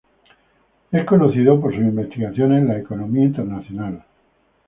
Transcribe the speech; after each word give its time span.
Es 0.91 1.05
conocido 1.05 1.61
por 1.61 1.75
sus 1.75 1.83
investigaciones 1.83 2.63
en 2.63 2.69
la 2.69 2.79
economía 2.79 3.21
internacional. 3.23 4.03